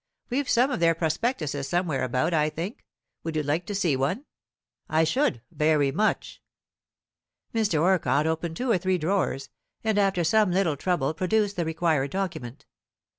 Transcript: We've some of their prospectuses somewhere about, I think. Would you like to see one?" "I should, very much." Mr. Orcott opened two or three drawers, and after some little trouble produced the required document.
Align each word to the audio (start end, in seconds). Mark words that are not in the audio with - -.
We've 0.31 0.49
some 0.49 0.71
of 0.71 0.79
their 0.79 0.95
prospectuses 0.95 1.67
somewhere 1.69 2.03
about, 2.03 2.33
I 2.33 2.49
think. 2.49 2.83
Would 3.23 3.35
you 3.35 3.43
like 3.43 3.67
to 3.67 3.75
see 3.75 3.95
one?" 3.95 4.25
"I 4.89 5.03
should, 5.03 5.43
very 5.51 5.91
much." 5.91 6.41
Mr. 7.53 7.79
Orcott 7.79 8.25
opened 8.25 8.57
two 8.57 8.71
or 8.71 8.79
three 8.79 8.97
drawers, 8.97 9.49
and 9.83 9.99
after 9.99 10.23
some 10.23 10.49
little 10.49 10.75
trouble 10.75 11.13
produced 11.13 11.55
the 11.55 11.65
required 11.65 12.09
document. 12.09 12.65